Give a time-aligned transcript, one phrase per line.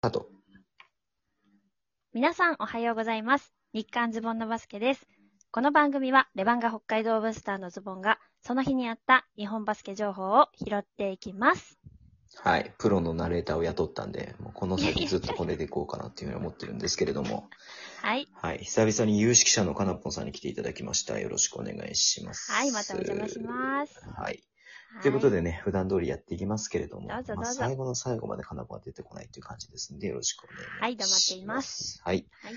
[0.00, 0.28] あと。
[2.14, 3.52] 皆さんおはようございます。
[3.72, 5.08] 日刊ズボンのバスケです。
[5.50, 11.80] この番組はレバンガ北海道ブースターのズボンがその日にあった日本バスケ情報を拾っていきます。
[12.36, 12.72] はい。
[12.78, 17.48] プロのナレーターを雇ったんで、もうこの先ずっとこれでいこうかなっていうふうに思ってるんですけれども。
[18.00, 18.28] はい。
[18.34, 18.58] はい。
[18.58, 21.18] 久々に有識者のかなぽんさんに来ていただきました。
[21.18, 22.52] よろしくお願いします。
[22.52, 24.00] はい、またお邪魔します。
[24.16, 24.44] はい。
[25.02, 30.80] ということでね、普段通りやっていきますけれども、どうぞどうぞまあ、最後の最後までかなぽんは出てこないという感じですんで、よろしくお願いします。
[30.80, 32.00] はい黙っています。
[32.04, 32.26] はい。
[32.42, 32.54] はい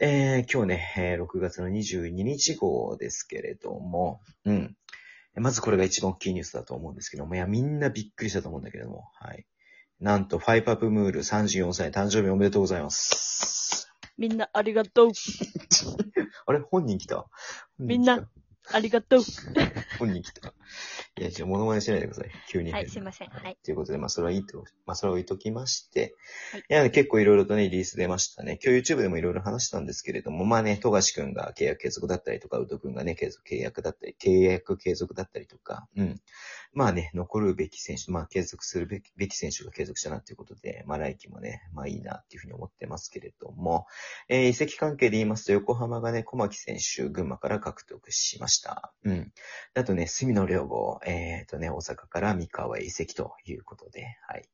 [0.00, 4.76] えー、今日ね、えー6月の22日号ですけれども、うん。
[5.34, 9.44] まずこれが一番大きいニュースだと思うんですけども、いや、みんなびっくりしたと思うんだけれども、はい。
[10.00, 13.92] なんと、ファイパップムール34歳誕生日おめでとうございます。
[14.16, 15.10] みんなありがとう。
[16.46, 17.26] あれ本人来た？
[17.78, 18.28] みんな
[18.72, 19.22] ありがとう。
[19.24, 19.28] た
[19.98, 20.52] 本人来た。
[21.18, 22.30] いや、じゃあ、モノマネしないでください。
[22.48, 22.72] 急に。
[22.72, 26.14] はいすいませんはいということで、まあ、それはいいと、まあ、それを置いときまして、
[26.52, 28.58] はいいや、結構いろいろとね、リリース出ましたね。
[28.64, 36.20] 今日 YouTube でもいろいろ話したんですけれども、まあね、富樫くんが契約継続だったりとか、宇戸くんがね、継続、契約だったり、契約継続だったりとか、うん。
[36.72, 43.86] まあね、残るべき選手、まあ継続するべきべき選手が継続したなっていうことで、まあ来季もね、まあいいなっていうふうに思ってますけれども、
[44.28, 48.92] えー移籍関係で言いますと、横浜がね、小牧選手、群馬から獲得しました。
[49.04, 49.32] うん。
[49.74, 54.48] あとね、隅野良吾、えっ、とね、大阪から三河へ移籍ということで、はい。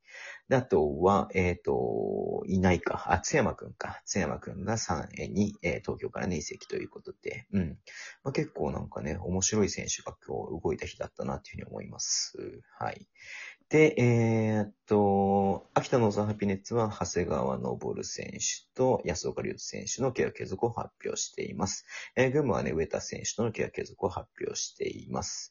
[0.53, 3.13] あとは、えっ、と、いないか。
[3.13, 4.01] あ、津山くんか。
[4.05, 7.79] 津山くんが3えに、えー東京からね、移籍ということで、うん。
[8.23, 12.14] まあ、結構なんかね、面白い選手が今日動いた日だったなっていうふうに思います。
[12.79, 13.09] はい。
[13.71, 21.87] で、えーっと、秋田のザハピネッツは、長谷川昇選手と安岡隆選手の契約継続を発表しています。
[22.15, 25.51] えー群馬はね、上田選手との契約継続を発表しています。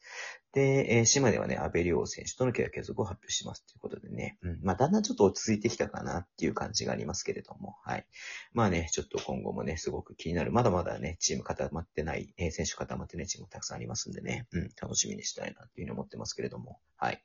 [0.53, 8.06] で、えー島根はね、安倍亮選手との契約継続を発表しますということでね、うん、まあ、だんだんちょっと落ち着いてきたかなっていう感じがありますけれども、はい。
[8.53, 10.52] まあね、ちょっと今後もね、すごく気になる。
[10.52, 17.22] まだまだね、チーム固まってない、えー選手固まってないチームもたくさんありますんでね、うん、楽しみにしたいなっていうふうに思ってますけれども、はい。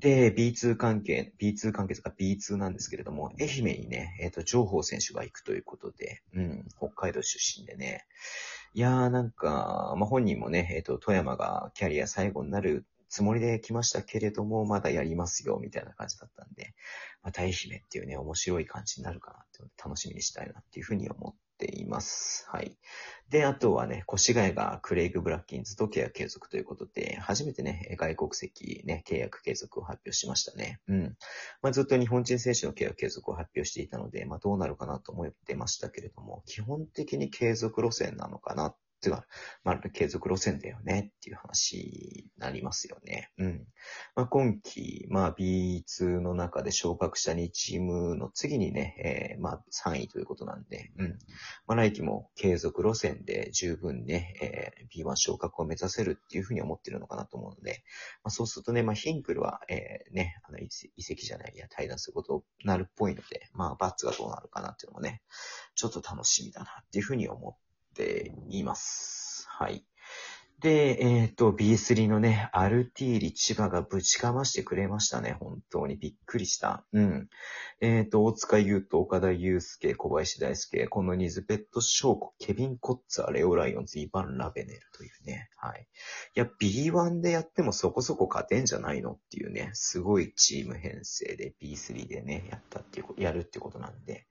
[0.00, 8.04] で、B2 関係、B2 関係とか B2 なんですけれども、愛媛にね、えっ、と、情報選手が行くということで、うん、北海道出身でね、
[8.74, 16.74] いやーなんか、まあ、本人もね、えっ、と、富山がキャリア最後になるつもりで来ましたけれども、まだやりますよ、みたいな感じだったんで、
[17.22, 17.52] また愛媛
[17.84, 21.36] っていうね、面白い感じになるかなっていうので楽しみにしたいなっていうふうに思
[21.66, 22.46] っています。
[22.48, 22.76] はい。
[23.30, 30.80] で、あとはね、越谷がクレイグ・ブラッキンズと契約継続ということで、初めてね、外国籍ね、契約継続を発表しましたね。
[30.88, 31.16] うん。
[31.62, 39.26] まあ、ずっと日本人選手の契約継続を発表していたので、まあ、どうなるかなと思ってましたけれども、基本的に継続路線なのかなっていうか、
[39.64, 43.30] まあ、継続路線だよねっていう話になりますよね。
[43.36, 43.66] うん。
[44.14, 51.18] まあ、今季、まあ、B2 の中で昇格した2チームの次にね、えーまあ、3位ということなんで、うん。
[51.66, 57.82] まあ、来季も継続路線で十分ね、えー B1 昇格を目指せるっていうふうに思ってるのかなと思うので、
[58.22, 65.22] まあ、そうするとね、まあ、ヒンクルは、えーね、あの、移籍移籍じゃない、いや、対談することになるっぽいので、まあ、バッツがどうなるかなっていうのもね、
[65.74, 67.61] ちょっと楽しみだなっていうふうに思って
[67.94, 69.46] ています。
[69.48, 69.84] はい。
[70.62, 75.36] で、えっ、と、B3 のね、アルティーリ千葉がぶちかましてくれましたね。
[75.40, 76.84] 本当にびっくりした。
[76.92, 77.28] うん。
[77.80, 85.50] えっ、と、大塚優斗、岡田祐介、小林大輔、このニズペット翔子、ケビン・コッツァ、レオ・ライオンズ、イヴァン・ラベネルというね。
[85.56, 85.88] はい。
[86.36, 94.28] いや、B1 でやってもそこそこ勝てんじゃないのっていうね、すごいチーム編成で B3 でね、やったっていう、やるってことなんで。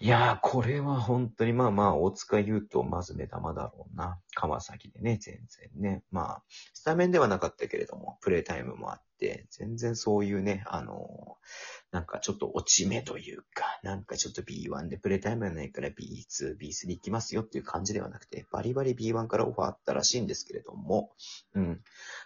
[0.00, 4.20] いやー、これは本当にまあまあ、大塚優斗、まず目玉だろうな。
[4.34, 6.04] 川崎でね、全然ね。
[6.12, 6.42] まあ、
[6.72, 21.12] スタメンではなかったけれども、プレイタイムもあって、全然そういうね、あのーなんかちょっと落ち目というか、なんかちょっと B1 でプレイタイムがないから B2、B3 行きますよっていう感じではなくて、バリバリ B1 からオファーあったらしいんですけれども、
[21.54, 21.80] うん。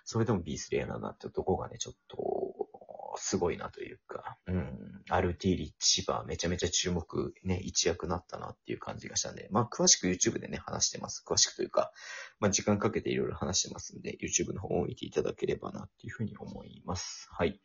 [0.04, 2.16] それでも B3 やななってとこがね、ちょっと、
[3.24, 5.04] すごいなというか、うん。
[5.08, 11.24] アルティーリ、千葉、めちゃめちゃ注目、ね、一躍なったなっていう感じがしたんで、まあ、詳しく YouTube でね、話してます。
[11.24, 11.92] 詳しくというか、
[12.40, 17.28] まあ、時間かけていろいろ話してますんで、YouTube の方を見ていただければなっていうふうに思います。
[17.30, 17.60] はい。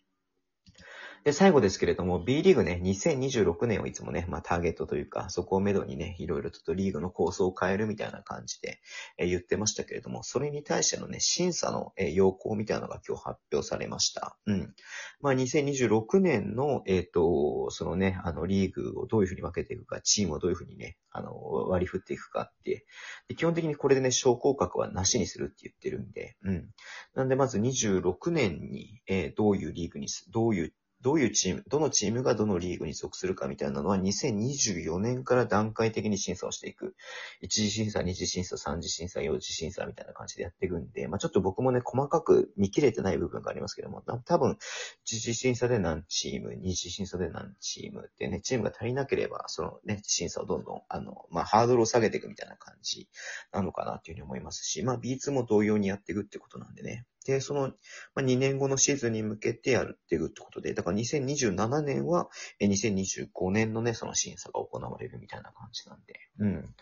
[1.23, 8.79] で、最後ですけれども、B リーグね、2026年をいつもね、まあターゲットというか、そこをめどにね、いろいろとリーグの構想を変えるみたいな感じで、
[9.17, 14.37] え言ってましたけれども、それに対してのね、審査の、え要項みたいなのが今日発表されました。
[14.45, 14.73] うん。
[15.19, 21.33] まあ2026年の、えっ、と、そのね、あの、リーグをどういうふうに分けていくか、チームをどういうふうにね、あの、
[21.67, 22.85] 割り振っていくかって、
[23.27, 26.69] で基本的にこれでね、昇降格はなしにするって言ってるんで、うん。
[27.15, 36.95] なんでまず26年に、えーどういうリーグにす、どういうどういうチーム、どのチームがどのリーグに属するかみたいなのは2024年から段階的に審査をしていく。
[37.39, 44.57] 一次審査、二次審査、三次審査、四次審査みたいな感じでやっていくんで、まあちょっと僕もね、細かく見切れてない部分がありますけども、多分、
[45.05, 53.07] 一次審査で何チーム、二次審査で何チームってね、チームが足りなければ、そのね、審査をどんどん、あの、まあハードルを下げていくみたいな感じ
[53.51, 57.05] なのかなっていうふうに思いますし、まあ B2 も同様にやっていくってことなんでね。
[57.27, 57.73] で、その、
[58.15, 62.29] ま、2年後のシーズンに向けてやるっていくってことで、だから2027年は、
[62.61, 66.75] 2025年のね、その審査が行われるみたいな感じなんで、うん。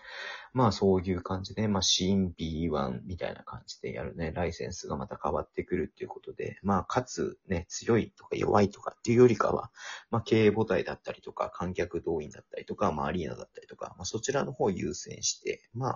[0.54, 9.72] まあそういう感じで、まあ新 B1 みたいな感じでやるね、ライセンスがまた変わってくるっていうことで、まあかつね、強いとか弱いとかっていうよりかは、
[10.12, 15.92] まあ経営母体だったりとか、観客動員だったりとか、まあアリーナだったりとか、まあそちらの方を優先して、まあ、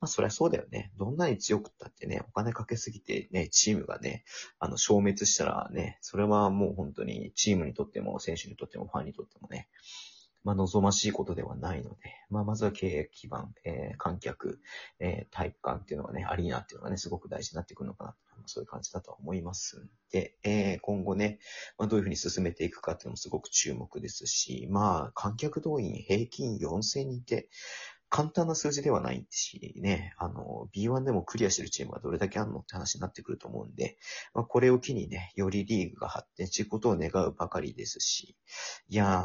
[0.00, 0.90] まあそりゃそうだよね。
[0.98, 4.24] どんなに強くったってね、お金かけすぎてね、チームがね、
[4.58, 9.68] あの消滅したらね、それはもう本当にチームにとっても、選手にとっても、ファンにとってもね、
[10.44, 11.96] まあ、望ましいことではないので、
[12.28, 14.60] まあ、まずは経営基盤、えー、観客、
[14.98, 18.14] えー、体育館っていうのがね、アリーナっていうのがね、すごく大事になってくるのかな。
[18.46, 21.38] そういう感じだと思いますんで、えー、今後ね、
[21.78, 27.48] まあ、どういうふうに進めていくかっていうのもすごく注目ですし、まあ、観客動員平均4000人って、
[28.12, 33.96] 簡単な数字ではないしね、あの、B1 でもクリアしてるチームはどれだけあるのって話になってくると思うんで、
[34.34, 38.36] まあ、これを機にね、よりリーグが発展していくことを願うばかりですし、
[38.90, 39.24] いや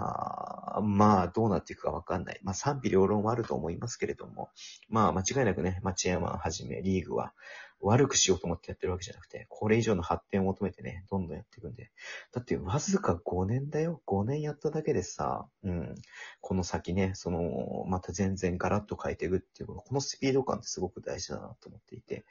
[0.77, 2.39] ー、まあ、どうなっていくかわかんない。
[2.43, 4.51] まあ、賛否両論はあると思いますけれども、
[4.87, 7.33] まあ、間違いなくね、町山はじめリーグは、
[7.81, 11.91] 悪くしようと思ってやってるわけじゃなくて、これ以上の発展を求めてね、どんどんやっていくんで。
[12.33, 14.01] だってわずか5年だよ。
[14.07, 15.95] 5年やっただけでさ、うん。
[16.41, 22.25] この先ね、その、また全然ガラッと変えていくっていう、このスピード感ってすごく大事だなと思っていて。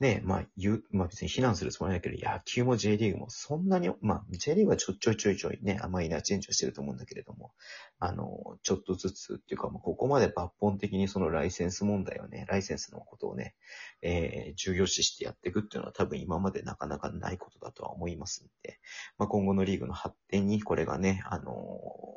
[0.00, 7.52] ね、まあ、言う、まあ別に非難するつもりないけど、野球も J リーグもそんなに、まあ J リーグはちょちょいちょいちょいね、あまりなチェンジをしてると思うんだけれども、
[7.98, 13.54] あの、ちょっとずつっていうか、もうここまで抜本的にそのライセンス問題をね、ライセンスのことをね、
[14.00, 18.80] えー、重要視してやっていくっていうのは多分今までなかなかないことだとは思いますんで、
[19.18, 21.52] まあ今後のリーグの発展にこれがね、あの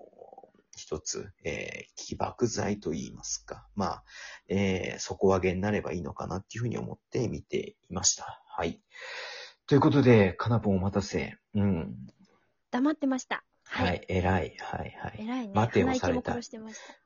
[0.10, 0.13] ー
[0.84, 3.66] 一つ、えー、起爆剤と言いますか。
[3.74, 4.04] まあ、
[4.50, 8.44] えー、底上げになればいいのかなっていうふうに思って見ていました。
[8.46, 8.82] はい。
[9.66, 11.38] ということで、かなぽんお待たせ。
[11.56, 11.96] うん。
[12.70, 13.46] 黙ってました。
[13.66, 14.56] はい、偉い。
[14.60, 15.16] はいはい。
[15.20, 15.54] 偉いね。
[15.54, 16.34] 待てをされた。
[16.34, 16.60] て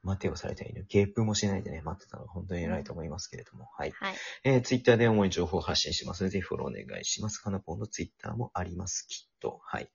[0.04, 0.86] 待てをされた犬。
[0.89, 3.69] ゲープもしないでね、待ってたのが本当に偉いと思いますけれども。
[3.77, 3.92] はい。
[3.92, 4.15] はい。
[4.44, 7.39] えー、ツイッターで主に情報を発信しますので、ぜひフォローお願いします。
[7.39, 9.07] かなぽんのツイッターもあります。
[9.07, 9.62] きっと。
[9.63, 9.89] はい。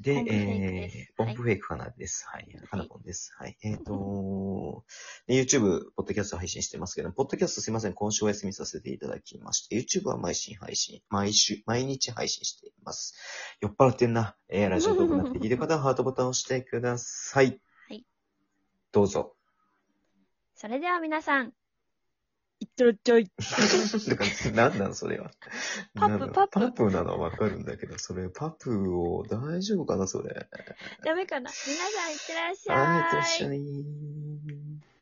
[0.00, 2.26] で、えー、ポンプフェイクかなです。
[2.28, 2.46] はい。
[2.68, 3.32] かなぽんです。
[3.38, 3.56] はい。
[3.62, 4.84] えっ、ー、と、
[5.28, 7.92] YouTube、ポッドキャスト配信してますけど、ポッドキャストすいません。
[7.92, 13.14] 今週お休みさせていただきまして、YouTube は毎週配信、毎週、毎日配信しています。
[13.60, 14.36] 酔っ払ってんな。
[14.48, 17.60] えー、ラジオトークなって聞いてる方は ハートボタンを押してください。
[17.88, 18.06] はい。
[18.90, 19.36] どうぞ。
[20.54, 21.52] それでは皆さん、
[22.60, 23.30] いってらっしゃい。
[24.54, 25.30] 何なのそれは。
[25.94, 26.58] パプ、パプ。
[26.60, 30.48] パプなのはわかるんだけど、それ、パプを大丈夫かなそれ？
[31.04, 31.50] ダメかな？
[31.50, 32.76] 皆さんいってらっしゃい。
[32.76, 34.97] あ、いってらっしゃい。